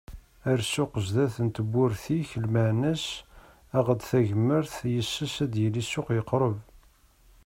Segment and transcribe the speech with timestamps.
[0.49, 3.05] Err ssuq sdat n tewwurt-ik lmeɛna-as,
[3.77, 6.57] aɣ-d tagmert, yes-s ad yili ssuq yeqreb.